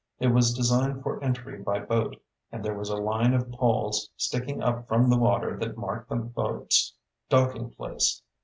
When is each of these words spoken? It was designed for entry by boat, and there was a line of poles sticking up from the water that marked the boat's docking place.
It 0.17 0.29
was 0.29 0.55
designed 0.55 1.03
for 1.03 1.23
entry 1.23 1.61
by 1.61 1.77
boat, 1.81 2.19
and 2.51 2.65
there 2.65 2.73
was 2.75 2.89
a 2.89 2.95
line 2.97 3.35
of 3.35 3.51
poles 3.51 4.09
sticking 4.17 4.59
up 4.63 4.87
from 4.87 5.11
the 5.11 5.17
water 5.19 5.55
that 5.59 5.77
marked 5.77 6.09
the 6.09 6.15
boat's 6.15 6.95
docking 7.29 7.69
place. 7.69 8.23